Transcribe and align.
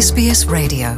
SBS 0.00 0.48
Radio. 0.50 0.88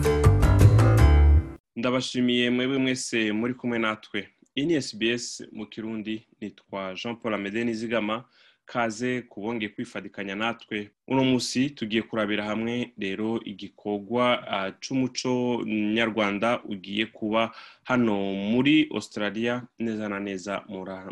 Ndabashimiye 1.77 2.51
mwebwe 2.51 2.79
mwese 2.79 3.33
muri 3.33 3.55
kumwe 3.55 3.79
natwe. 3.79 4.29
Iyi 4.57 4.67
ni 4.67 4.83
SBS 4.83 5.43
mu 5.53 5.67
kirundi 5.67 6.27
nitwa 6.41 6.95
jean 6.95 7.17
paul 7.17 7.35
amede 7.35 7.65
nizigama 7.65 8.25
kaze 8.65 9.23
kubongeye 9.23 9.69
kwifadikanya 9.69 10.35
natwe. 10.35 10.91
Uno 11.09 11.25
munsi 11.25 11.71
tugiye 11.71 12.03
kurabira 12.03 12.45
hamwe 12.45 12.93
rero 12.99 13.41
igikorwa 13.45 14.25
c'umuco 14.81 15.63
nyarwanda 15.67 16.63
ugiye 16.65 17.07
kuba 17.07 17.51
hano 17.85 18.15
muri 18.35 18.89
australia 18.95 19.63
neza 19.79 20.09
na 20.09 20.21
neza 20.21 20.63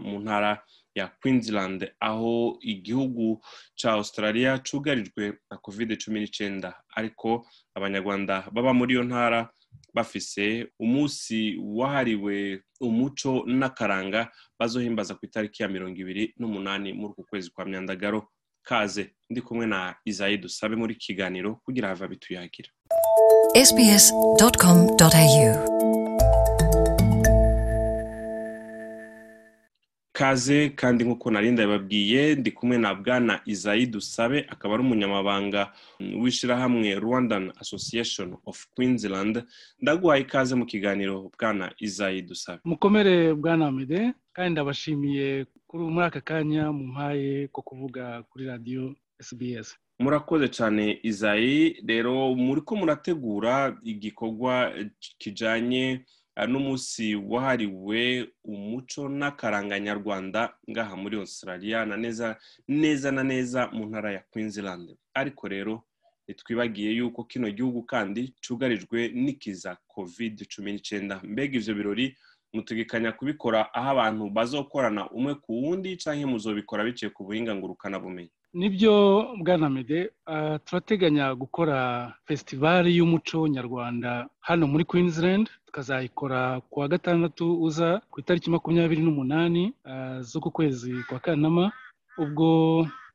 mu 0.04 0.20
ntara 0.20 0.62
ya 0.94 1.08
queensland 1.22 1.90
aho 2.00 2.58
igihugu 2.60 3.40
ca 3.82 3.88
australia 3.92 4.58
cugarijwe 4.58 5.38
na 5.50 5.56
covid 5.56 5.96
cumi 6.04 6.20
n'icenda 6.20 6.74
ariko 6.96 7.46
abanyarwanda 7.74 8.44
baba 8.52 8.72
muri 8.74 8.94
iyo 8.94 9.02
ntara 9.04 9.50
bafise 9.94 10.66
umunsi 10.78 11.56
wahariwe 11.62 12.62
umuco 12.80 13.44
n'akaranga 13.46 14.30
bazohimbaza 14.58 15.14
ku 15.14 15.26
itariki 15.26 15.62
ya 15.62 15.68
mirongo 15.68 15.96
ibiri 16.00 16.34
n'umunani 16.38 16.92
muri 16.92 17.12
uku 17.12 17.24
kwezi 17.30 17.50
kwa 17.50 17.64
myandagaro 17.64 18.28
kaze 18.62 19.14
ndi 19.30 19.40
kumwe 19.40 19.66
na 19.66 19.94
isayi 20.04 20.36
dusabe 20.38 20.76
muri 20.76 20.94
kiganiro 20.94 21.54
kugira 21.64 21.88
hava 21.88 22.08
bituyagira 22.08 22.70
sbs.com.au 30.20 30.30
kaze 30.30 30.68
kandi 30.76 31.04
nk'uko 31.04 31.30
nari 31.30 31.50
ndababwiye 31.50 32.34
ndi 32.34 32.50
kumwe 32.52 32.78
na 32.78 32.94
bwana 32.94 33.40
isayi 33.44 33.86
dusabe 33.86 34.46
akaba 34.48 34.74
ari 34.74 34.82
umunyamabanga 34.84 35.72
w'ishirahamwe 36.00 36.94
rwandan 36.94 37.52
association 37.60 38.36
of 38.46 38.66
queensland. 38.76 39.42
Ndaguhaye 39.80 40.22
ikaze 40.22 40.54
mu 40.54 40.66
kiganiro 40.66 41.30
bwana 41.38 41.72
isayi 41.78 42.22
dusabe. 42.22 42.60
Mukomere 42.64 43.34
bwana 43.34 43.66
amede 43.66 44.12
kandi 44.32 44.50
ndabashimiye 44.52 45.46
muri 45.72 46.06
aka 46.06 46.20
kanya 46.20 46.72
mumpaye 46.72 47.48
ko 47.48 47.62
kuvuga 47.62 48.22
kuri 48.30 48.44
radiyo 48.44 48.94
SBS 49.20 49.76
murakoze 50.00 50.48
cyane 50.48 50.98
izayi 51.02 51.76
rero 51.86 52.34
muri 52.34 52.60
ko 52.60 52.76
murategura 52.76 53.76
igikorwa 53.84 54.72
kijanye 55.18 55.84
eh, 55.92 56.00
n'umunsi 56.46 57.14
wahariwe 57.14 58.28
umuco 58.44 59.08
n'akaranga 59.08 59.80
nyarwanda 59.80 60.54
ngaha 60.70 60.96
muri 60.96 61.16
australia 61.16 61.84
na 61.84 61.96
neza 61.96 62.36
neza 62.68 63.10
na 63.12 63.22
neza 63.22 63.68
mu 63.72 63.86
ntara 63.86 64.12
ya 64.12 64.22
queensland. 64.30 64.96
Ariko 65.14 65.48
rero 65.48 65.84
ntitwibagiye 66.28 66.90
yuko 66.96 67.24
kino 67.24 67.50
gihugu 67.50 67.82
kandi 67.82 68.34
cugarijwe 68.46 69.08
n'ikiza 69.14 69.76
covid 69.88 70.46
cumi 70.48 70.72
n'icyenda 70.72 71.20
mbega 71.24 71.56
ivyo 71.58 71.74
birori 71.74 72.16
mutegekanya 72.52 73.12
kubikora 73.12 73.74
aho 73.74 73.88
abantu 73.90 74.30
bazokorana 74.30 75.10
umwe 75.10 75.34
ku 75.34 75.52
wundi 75.62 75.96
canke 75.96 76.26
muzobikora 76.26 76.84
biciye 76.84 77.10
ku 77.10 77.24
buhinga 77.26 77.54
ngurukanabumenyi 77.54 78.30
ni 78.52 78.68
byo 78.68 79.26
bwana 79.38 79.66
amede 79.66 80.10
ah, 80.26 80.58
turateganya 80.58 81.34
gukora 81.34 81.78
fesitivali 82.26 82.96
y'umuco 82.98 83.48
nyarwanda 83.48 84.28
hano 84.40 84.66
muri 84.66 84.84
Queensland. 84.84 85.46
Tukazayikora 85.66 86.60
ku 86.70 86.80
wa 86.80 86.88
gatandatu 86.88 87.62
uza 87.62 88.02
ku 88.10 88.20
itariki 88.20 88.50
makumyabiri 88.50 89.02
n'umunani 89.02 89.72
ah, 89.84 90.18
z'uku 90.22 90.50
kwezi 90.50 90.92
kwa 91.08 91.18
kanama. 91.22 91.72
Ubwo 92.18 92.48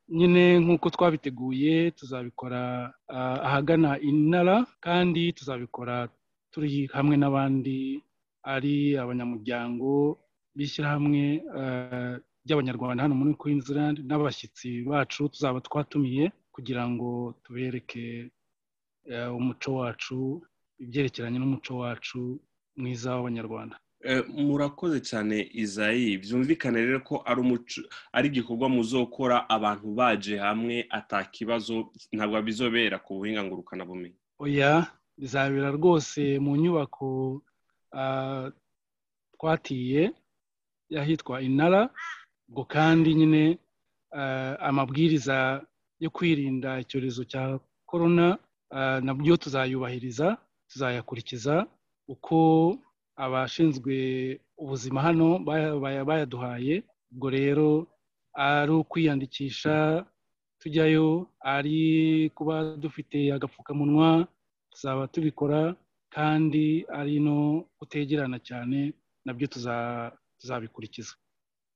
nyine 0.08 0.58
nk'uko 0.60 0.90
twabiteguye 0.90 1.90
tuzabikora 1.90 2.92
ah, 3.08 3.38
ahagana 3.46 4.00
inara 4.00 4.64
kandi 4.80 5.32
tuzabikora 5.36 6.08
turi 6.50 6.88
hamwe 6.96 7.16
n'abandi 7.20 8.00
ari 8.42 8.96
abanyamuryango 8.96 10.16
b'ishyirahamwe 10.56 11.44
ry'abanyarwanda 12.46 13.02
hano 13.02 13.14
muri 13.18 13.34
Queensland 13.34 13.96
n'abashyitsi 14.08 14.82
bacu 14.90 15.28
tuzaba 15.28 15.58
twatumiye 15.60 16.32
kugira 16.54 16.88
ngo 16.88 17.34
tubereke 17.44 18.30
eh, 19.10 19.28
umuco 19.38 19.74
wacu 19.82 20.16
ibyerekeranye 20.78 21.38
n'umuco 21.38 21.72
wacu 21.82 22.40
mwiza 22.76 23.16
w'abanyarwanda. 23.16 23.76
Eh, 24.04 24.22
murakoze 24.28 25.00
cyane 25.00 25.36
izayi 25.52 26.18
byumvikane 26.22 26.78
rero 26.86 27.00
ko 27.00 27.14
ari 27.26 27.40
umuco 27.40 27.80
ari 28.16 28.26
igikorwa 28.28 28.68
muzokora 28.68 29.36
abantu 29.48 29.86
baje 29.98 30.34
hamwe 30.38 30.86
atakibazo 30.98 31.74
ntabwo 32.12 32.38
bizobera 32.42 32.96
ku 33.04 33.10
buhinga 33.18 33.42
ngurukanabumenyi 33.44 34.16
oya 34.38 34.72
bizabera 35.18 35.68
rwose 35.78 36.38
mu 36.44 36.52
nyubako 36.60 37.06
ah, 38.00 38.46
twatiye 39.34 40.02
y'ahitwa 40.92 41.42
inara. 41.42 41.82
Ubwo 42.48 42.64
kandi 42.64 43.14
nyine 43.14 43.58
ah, 44.12 44.54
amabwiriza 44.68 45.36
yo 46.00 46.10
kwirinda 46.10 46.80
icyorezo 46.84 47.24
cya 47.24 47.58
korona 47.86 48.38
ah, 48.70 49.00
na 49.00 49.12
byo 49.14 49.36
tuzayubahiriza 49.36 50.36
tuzayakurikiza 50.70 51.66
uko 52.08 52.38
abashinzwe 53.16 53.94
ubuzima 54.58 55.00
hano 55.02 55.38
baya- 55.38 55.76
baya- 55.80 56.04
bayaduhaye. 56.04 56.74
Ubwo 57.12 57.28
rero 57.30 57.68
ari 58.34 58.72
ukwiyandikisha 58.72 60.04
tujyayo 60.60 61.26
ari 61.40 62.30
kuba 62.36 62.76
dufite 62.76 63.32
agapfukamunwa 63.32 64.28
tuzaba 64.70 65.08
tubikora 65.08 65.74
kandi 66.12 66.84
ari 66.98 67.20
no 67.20 67.64
kutegerana 67.78 68.38
cyane 68.48 68.92
na 69.24 69.32
byo 69.36 69.46
tuza- 69.48 70.12
tuzabikurikiza. 70.38 71.14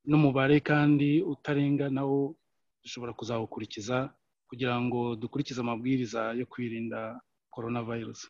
N'umubare 0.04 0.60
kandi 0.60 1.22
utarenga 1.22 1.88
nawo 1.90 2.34
dushobora 2.82 3.12
kuzawukurikiza 3.12 4.12
kugira 4.48 4.80
ngo 4.80 5.16
dukurikize 5.16 5.60
amabwiriza 5.60 6.32
yo 6.40 6.46
kwirinda 6.46 7.20
korona 7.50 7.82
virusi 7.82 8.26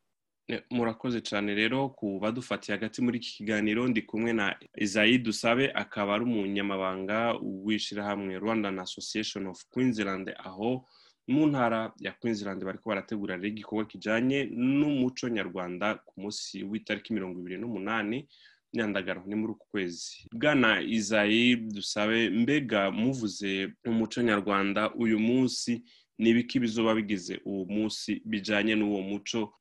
murakoze 0.70 1.20
cyane. 1.22 1.54
Rero 1.54 1.88
ku 1.94 2.18
badufatiye 2.18 2.74
hagati 2.76 2.98
muri 3.02 3.18
iki 3.22 3.30
kiganiro 3.38 3.86
ndi 3.88 4.02
kumwe 4.02 4.32
na 4.34 4.56
izayi 4.74 5.18
dusabe 5.22 5.70
akaba 5.74 6.14
ari 6.18 6.24
umunyamabanga 6.26 7.38
w'ishyirahamwe 7.64 8.34
rwandan 8.42 8.78
association 8.82 9.46
of 9.46 9.62
queensland 9.70 10.34
aho 10.44 10.82
mu 11.30 11.46
ntara 11.46 11.92
ya 12.02 12.12
queensland 12.18 12.64
bariko 12.66 12.88
barategura 12.90 13.36
rero 13.38 13.46
igikorwa 13.48 13.84
kijanye 13.86 14.50
n'umuco 14.50 15.28
nyarwanda 15.30 15.94
ku 16.02 16.12
munsi 16.20 16.64
w'itariki 16.66 17.14
mirongo 17.14 17.38
ibiri 17.40 17.58
n'umunani 17.62 18.26
nyandagaro 18.74 19.22
ni 19.26 19.34
muri 19.34 19.52
uku 19.52 19.66
kwezi 19.70 20.28
bwana 20.32 20.80
izayi 20.80 21.56
dusabe 21.56 22.30
mbega 22.30 22.90
muvuze 22.90 23.72
umuco 23.86 24.22
nyarwanda 24.22 24.94
uyu 24.94 25.18
munsi 25.18 25.82
ni 26.18 26.30
ibiki 26.30 26.60
bizoba 26.60 26.94
bigize 26.94 27.40
uwo 27.44 27.64
munsi 27.64 28.22
bijanye 28.24 28.74
n'uwo 28.76 29.00
muco 29.02 29.52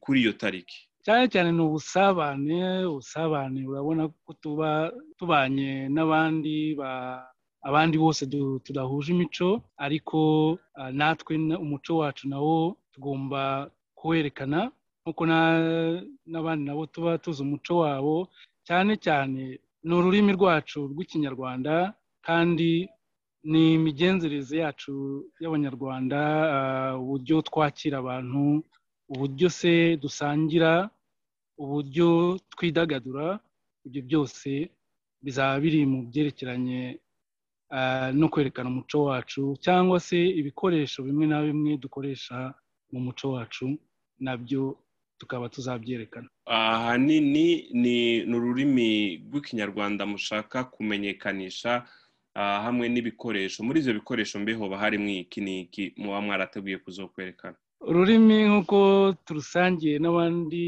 kuri 0.00 0.20
iyo 0.22 0.32
tariki. 0.32 0.88
Cyane 1.04 1.28
cyane 1.28 1.52
ni 1.52 1.60
ubusabane 1.62 2.84
ubusabane 2.86 3.66
urabona 3.66 4.08
ko 4.24 4.32
tuba 4.40 4.92
tubanye 5.18 5.88
n'abandi 5.88 6.74
ba- 6.78 7.26
abandi 7.62 7.98
bose 7.98 8.26
tudahuje 8.64 9.12
imico 9.12 9.62
ariko 9.76 10.18
ah, 10.78 10.92
natwe 10.92 11.36
na- 11.38 11.58
umuco 11.58 11.96
wacu 12.00 12.28
nawo 12.28 12.76
tugomba 12.92 13.70
kuwerekana. 13.94 14.70
Nk'uko 15.04 15.26
na- 15.28 16.00
n'abandi 16.26 16.64
nabo 16.64 16.86
tuba 16.88 17.18
tuzi 17.20 17.42
umuco 17.44 17.72
wabo 17.84 18.16
cyane 18.66 18.92
cyane 18.96 19.42
ni 19.86 19.92
ururimi 19.94 20.32
rwacu 20.32 20.78
rw'ikinyarwanda 20.92 21.92
kandi 22.26 22.88
ni 23.50 23.74
imigenzereze 23.76 24.54
yacu 24.64 24.92
y'abanyarwanda 25.42 26.18
ah, 26.56 26.92
uburyo 27.02 27.36
twakira 27.48 27.96
abantu 28.00 28.64
uburyo 29.12 29.48
se 29.52 29.72
dusangira 30.02 30.88
uburyo 31.62 32.08
twidagadura 32.52 33.26
ibyo 33.86 34.00
byose 34.08 34.50
bizaba 35.24 35.60
biri 35.62 35.80
mu 35.92 35.98
byerekeranye 36.08 36.80
ah, 37.76 38.08
no 38.18 38.26
kwerekana 38.32 38.68
umuco 38.72 38.98
wacu 39.12 39.42
cyangwa 39.64 40.00
se 40.00 40.16
ibikoresho 40.40 40.98
bimwe 41.04 41.26
na 41.28 41.42
bimwe 41.44 41.76
dukoresha 41.76 42.54
mu 42.92 42.98
muco 43.04 43.26
wacu 43.36 43.66
na 44.24 44.32
byo 44.40 44.64
tukaba 45.18 45.48
tuzabyerekana. 45.48 46.28
Ahanini 46.46 47.68
ni 47.72 47.96
ni 48.28 48.34
ururimi 48.36 48.88
rw'ikinyarwanda 49.28 50.06
mushaka 50.06 50.64
kumenyekanisha 50.64 51.72
ah, 52.34 52.60
hamwe 52.64 52.88
n'ibikoresho. 52.88 53.62
Muri 53.64 53.80
ibyo 53.80 53.94
bikoresho 54.00 54.38
mbeho 54.40 54.64
harimo 54.82 55.08
iki 55.22 55.40
n'iki 55.40 55.84
muba 55.96 56.20
mwarateguye 56.20 56.78
kuzokwerekana. 56.84 57.56
Ururimi 57.88 58.36
nk'uko 58.48 58.78
turusangiye 59.24 59.98
n'abandi 60.00 60.64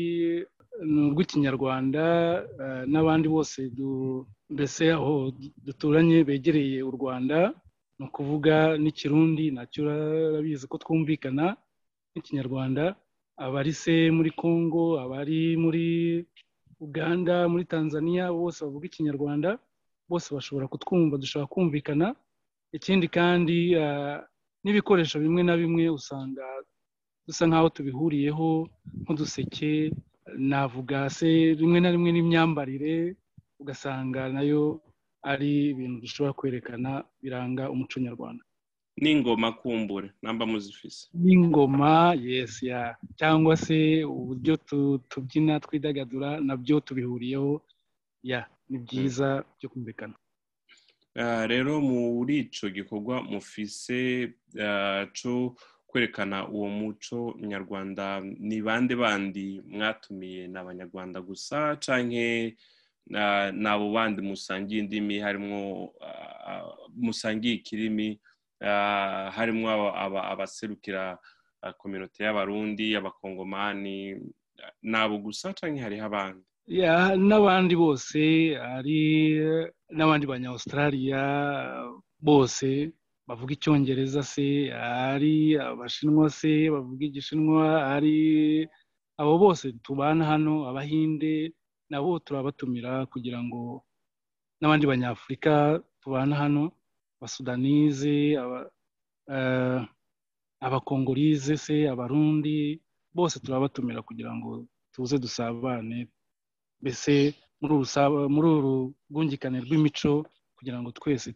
ni 0.84 1.00
urw'ikinyarwanda 1.08 2.04
eh, 2.62 2.82
n'abandi 2.92 3.26
bose 3.28 3.58
mbese 4.54 4.92
aho 4.92 5.32
duturanye 5.64 6.24
begereye 6.28 6.78
u 6.90 6.92
rwanda 6.96 7.38
ni 7.98 8.04
ukuvuga 8.06 8.76
n'ikirundi 8.82 9.44
na 9.56 9.62
cyo 9.72 9.80
urabizi 9.88 10.64
ko 10.70 10.76
twumvikana 10.82 11.56
n'ikinyarwanda. 12.12 12.84
Abari 13.44 13.72
se 13.72 14.10
muri 14.16 14.30
congo 14.30 15.00
abari 15.04 15.56
muri 15.56 15.86
uganda 16.80 17.48
muri 17.48 17.64
tanzania 17.64 18.24
bose 18.32 18.58
bavuga 18.64 18.86
ikinyarwanda 18.86 19.50
bose 20.10 20.28
bashobora 20.34 20.66
kutwumva 20.72 21.16
dushobora 21.22 21.50
kumvikana. 21.52 22.08
Ikindi 22.76 23.06
kandi 23.08 23.58
n'ibikoresho 24.64 25.16
bimwe 25.24 25.42
na 25.42 25.54
bimwe 25.56 25.84
usanga 25.88 26.44
dusa 27.26 27.46
nk'aho 27.46 27.68
tubihuriyeho 27.74 28.48
nk'uduseke 29.02 29.72
navuga 30.50 31.10
se 31.10 31.54
rimwe 31.60 31.78
na 31.80 31.90
rimwe 31.94 32.10
n'imyambarire 32.12 33.16
ugasanga 33.60 34.28
na 34.34 34.42
yo 34.50 34.62
ari 35.30 35.70
ibintu 35.72 35.96
dushobora 36.04 36.32
kwerekana 36.38 36.90
biranga 37.22 37.70
umuco 37.70 37.96
nyarwanda. 38.00 38.44
N'ingoma 38.96 39.52
kumbure 39.52 40.10
namba 40.22 40.46
muzifise. 40.46 41.08
N'ingoma 41.14 42.14
yesi 42.18 42.66
ya. 42.66 42.96
Cyangwa 43.16 43.56
se 43.56 44.04
uburyo 44.04 44.56
tubyina 45.08 45.60
twidagadura 45.60 46.40
na 46.40 46.56
byo 46.56 46.80
tubihuriyeho 46.80 47.62
ya. 48.22 48.46
Ni 48.68 48.78
byiza 48.78 49.44
byo 49.58 49.68
kumvikana. 49.68 50.14
Rero 51.46 51.80
muri 51.80 52.38
icyo 52.38 52.70
gikorwa 52.70 53.22
mufise 53.22 54.32
cyo 55.12 55.56
kwerekana 55.86 56.48
uwo 56.48 56.68
muco 56.68 57.36
nyarwanda 57.40 58.20
ni 58.20 58.60
bande 58.62 58.96
bandi 58.96 59.60
mwatumiye? 59.68 60.48
Ni 60.48 60.58
abanyarwanda 60.58 61.20
gusa 61.20 61.76
cyangwa 61.80 62.52
ni 63.52 63.68
abo 63.68 63.92
bandi 63.92 64.20
musangiye 64.22 64.80
indimi 64.82 65.18
harimo 65.20 65.92
musangiye 66.96 67.54
ikirimi? 67.54 68.20
Harimo 69.36 69.68
abaserukira 70.32 71.18
kominote 71.78 72.24
y'abarundi 72.24 72.96
abakongomani 72.96 73.98
ni 74.82 74.96
abo 74.98 75.18
gusa 75.18 75.52
cyangwa 75.52 75.82
hariho 75.84 76.04
abandi? 76.06 76.44
N'abandi 77.28 77.74
bose 77.76 78.54
hari 78.58 79.02
n'abandi 79.96 80.24
banya 80.26 80.48
Australia 80.50 81.20
bose 82.18 82.90
bavuga 83.28 83.52
icyongereza 83.54 84.22
se 84.22 84.70
hari 84.70 85.58
abashinwa 85.58 86.30
se 86.30 86.70
bavuga 86.70 87.02
igishinwa 87.06 87.64
hari 87.90 88.16
abo 89.18 89.38
bose 89.38 89.72
tubana 89.84 90.24
hano 90.24 90.54
abahinde 90.68 91.52
nabo 91.90 92.18
turabatumira 92.18 93.06
kugira 93.06 93.38
ngo 93.42 93.82
n'abandi 94.60 94.84
banyafurika 94.86 95.82
tubana 96.02 96.34
hano. 96.36 96.72
Abasudanize 97.18 98.36
abakongorize 100.60 101.56
se 101.56 101.88
abarundi 101.88 102.80
bose 103.14 103.40
turabatumira 103.40 104.02
kugira 104.02 104.34
ngo 104.36 104.66
tuze 104.92 105.18
dusabane. 105.18 106.08
Mbese 106.80 107.34
muri 107.60 107.74
uru 108.56 108.94
rwungikane 109.10 109.60
rw'imico 109.64 110.12
kugira 110.56 110.78
ngo 110.82 110.90
twese 110.92 111.32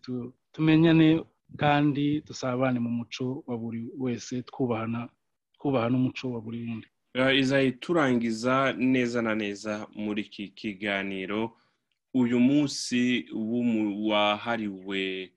tumenyane 0.53 1.25
kandi 1.57 2.21
dusabane 2.21 2.79
mu 2.81 2.91
muco 2.91 3.43
wa 3.49 3.57
buri 3.59 3.89
wese 3.99 4.43
twubahana 4.49 5.09
twubaha 5.57 5.89
n'umuco 5.91 6.25
wa 6.35 6.41
buri 6.41 6.59
wundi. 6.65 6.89
Izayi 7.41 7.73
turangiza 7.83 8.73
neza 8.79 9.19
na 9.23 9.35
neza 9.35 9.87
muri 9.97 10.23
iki 10.29 10.49
kiganiro. 10.55 11.57
Uyu 12.15 12.39
munsi 12.41 13.27
wahariwe 14.09 15.33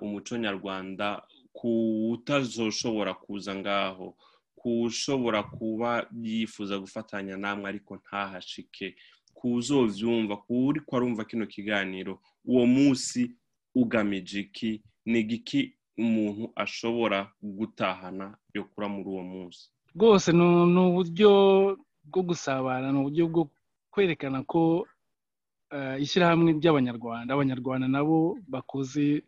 umuco 0.00 0.36
nyarwanda 0.36 1.22
ku 1.52 1.70
utazoshobora 2.14 3.14
kuza 3.14 3.54
ngaho 3.54 4.14
ku 4.58 4.82
ushobora 4.88 5.42
kuba 5.42 6.06
yifuza 6.22 6.78
gufatanya 6.78 7.36
namwe 7.36 7.66
ariko 7.68 7.96
ntahashike 7.96 8.96
ku 9.34 9.54
uzovyumva 9.58 10.36
ku 10.44 10.66
uri 10.66 10.80
ko 10.86 10.96
arumva 10.96 11.24
kino 11.24 11.46
kiganiro 11.46 12.18
uwo 12.44 12.66
munsi 12.66 13.20
ugamije 13.74 14.40
iki? 14.50 14.82
Ni 15.06 15.20
igiki 15.22 15.60
umuntu 15.98 16.50
ashobora 16.56 17.18
gutahana 17.42 18.26
yo 18.54 18.64
kura 18.70 18.88
muri 18.88 19.08
uwo 19.14 19.22
munsi? 19.22 19.70
Rwose 19.94 20.32
ni 20.34 20.78
uburyo 20.86 21.30
bwo 22.04 22.22
gusabana 22.28 22.92
ni 22.92 22.98
uburyo 22.98 23.24
bwo 23.30 23.42
kwerekana 23.92 24.42
ko 24.42 24.86
ishyirahamwe 26.00 26.52
ry'abanyarwanda 26.58 27.30
abanyarwanda 27.34 27.86
nabo 27.88 28.38
bakoze 28.48 29.22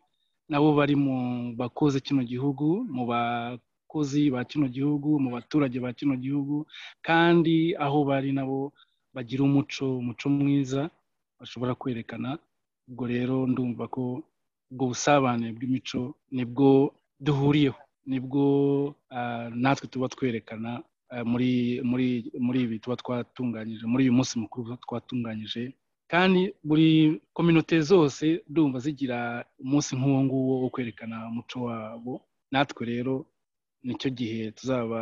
nabo 0.49 0.69
bari 0.77 0.95
mu 0.95 1.15
bakoze 1.59 1.99
kino 1.99 2.23
gihugu 2.23 2.67
mu 2.95 3.03
bakozi 3.11 4.29
ba 4.33 4.41
kino 4.45 4.67
gihugu 4.67 5.19
mu 5.23 5.29
baturage 5.35 5.77
ba 5.79 5.91
kino 5.93 6.15
gihugu 6.15 6.65
kandi 7.07 7.75
aho 7.85 8.03
bari 8.09 8.31
nabo 8.31 8.73
bagira 9.15 9.43
umuco 9.43 9.97
umuco 10.01 10.25
mwiza 10.29 10.89
bashobora 11.39 11.75
kwerekana. 11.75 12.39
Ubwo 12.87 13.03
rero 13.07 13.47
ndumva 13.47 13.87
ko 13.87 14.03
ubwo 14.71 14.85
busabane 14.91 15.51
bw'imico 15.55 16.15
ni 16.31 16.43
bwo 16.45 16.91
duhuriyeho 17.19 17.79
ni 18.05 18.19
bwo 18.19 18.45
natwe 19.61 19.87
tuba 19.87 20.07
twerekana 20.11 20.83
muri 21.31 21.79
muri 21.89 22.07
muri 22.39 22.59
ibi 22.65 22.79
tuba 22.79 22.95
twatunganyije 23.01 23.83
muri 23.87 24.01
uyu 24.07 24.13
munsi 24.17 24.39
mukuru 24.39 24.75
twatunganyije 24.83 25.73
kandi 26.11 26.41
buri 26.67 27.21
kominote 27.33 27.79
zose 27.91 28.25
ndumva 28.49 28.79
zigira 28.83 29.45
umunsi 29.63 29.95
nk'uwo 29.95 30.19
nguwo 30.23 30.53
wo 30.63 30.69
kwerekana 30.73 31.27
umuco 31.31 31.57
wabo. 31.67 32.13
Natwe 32.51 32.83
rero 32.91 33.15
ni 33.83 33.93
cyo 33.99 34.09
gihe 34.11 34.51
tuzaba 34.51 34.99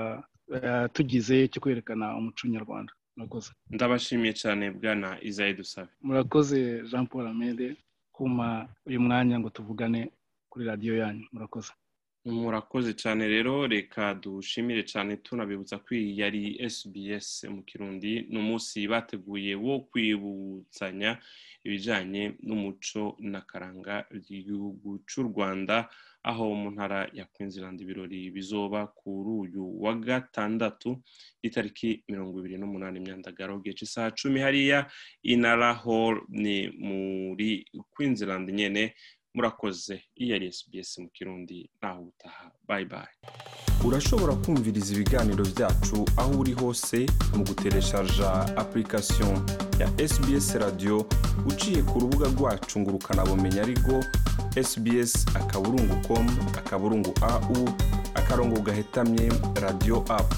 tugize 0.94 1.48
cyo 1.52 1.60
kwerekana 1.62 2.06
umuco 2.18 2.46
nyarwanda. 2.48 2.94
Murakoze. 3.18 3.52
Ndabashimiye 3.74 4.34
cyane 4.42 4.72
bwana 4.72 5.18
izayi 5.30 5.54
dusabe. 5.58 5.90
Murakoze 6.02 6.84
jean 6.90 7.08
paul 7.10 7.28
amede. 7.28 7.68
Kuma 8.16 8.70
uyu 8.86 9.00
mwanya 9.02 9.40
ngo 9.40 9.50
tuvugane 9.50 10.12
kuri 10.50 10.66
radiyo 10.66 10.94
yanyu. 10.98 11.26
Murakoze. 11.34 11.72
Murakoze 12.26 12.94
cyane 12.94 13.28
rero 13.28 13.68
reka 13.68 14.14
dushimire 14.14 14.84
cyane 14.84 15.18
tunabibutsa 15.24 15.80
ko 15.80 15.96
iyi 15.96 16.20
yari 16.22 16.44
SBS 16.70 17.48
mu 17.50 17.64
kirundi. 17.64 18.28
Ni 18.30 18.38
umunsi 18.40 18.88
bateguye 18.92 19.56
wo 19.56 19.80
kwibutsanya 19.90 21.16
ibijyanye 21.64 22.36
n'umuco 22.44 23.16
n'akaranga 23.32 24.04
by'igihugu 24.12 25.00
cy'u 25.08 25.24
rwanda 25.32 25.88
aho 26.24 26.52
mu 26.62 26.70
ntara 26.76 27.08
ya 27.16 27.26
Queensland 27.34 27.80
ibirori 27.80 28.28
bizoba 28.36 28.88
kuri 29.00 29.30
uyu 29.56 29.64
wa 29.84 29.94
gatandatu 29.96 31.00
itariki 31.48 32.04
mirongo 32.12 32.40
ibiri 32.44 32.58
n'umunani 32.60 33.00
imyandagaro 33.00 33.64
gice 33.64 33.84
isaha 33.88 34.12
cumi 34.12 34.40
hariya 34.44 34.80
inara 35.24 35.72
hall. 35.74 36.20
Ni 36.28 36.68
muri 36.88 37.64
Queensland 37.96 38.52
nyine 38.52 38.92
murakoze. 39.36 40.02
Iyi 40.20 40.30
yari 40.32 40.52
SBS 40.52 40.98
mu 40.98 41.10
kirundi 41.10 41.70
naho 41.82 42.02
utaha 42.04 42.52
bayi 42.68 42.86
bayi 42.86 43.16
urashobora 43.88 44.34
kumviriza 44.36 44.94
ibiganiro 44.94 45.44
byacu 45.56 45.98
aho 46.18 46.32
uri 46.42 46.54
hose 46.54 47.06
mu 47.36 47.44
gutereshaja 47.48 48.30
application 48.58 49.34
ya 49.80 49.88
SBS 50.12 50.56
radio 50.56 51.06
uciye 51.48 51.84
ku 51.84 52.00
rubuga 52.00 52.28
rwacu 52.28 52.80
ngo 52.80 52.92
ukanabumenya 52.92 53.62
ariko 53.62 53.94
sbs 54.70 55.14
akaburungu 55.40 55.96
com 56.08 56.26
akaburungu 56.60 57.14
au 57.22 57.70
akarongo 58.20 58.60
gahetamye 58.62 59.32
radio 59.62 59.98
app. 60.10 60.30